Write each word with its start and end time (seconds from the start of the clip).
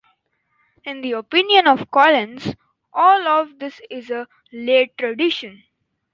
In 0.83 1.01
the 1.01 1.11
opinion 1.11 1.67
of 1.67 1.91
Collins, 1.91 2.55
all 2.91 3.27
of 3.27 3.59
this 3.59 3.79
is 3.91 4.09
a 4.09 4.27
late 4.51 4.97
tradition. 4.97 5.63